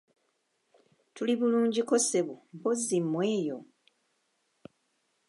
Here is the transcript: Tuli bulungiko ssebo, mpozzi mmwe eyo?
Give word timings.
Tuli 1.13 1.33
bulungiko 1.39 1.95
ssebo, 2.03 2.35
mpozzi 2.55 2.97
mmwe 3.03 3.23
eyo? 3.37 3.57